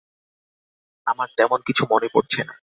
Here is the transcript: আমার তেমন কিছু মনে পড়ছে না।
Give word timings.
আমার 1.07 1.29
তেমন 1.37 1.59
কিছু 1.67 1.83
মনে 1.91 2.07
পড়ছে 2.13 2.41
না। 2.43 2.53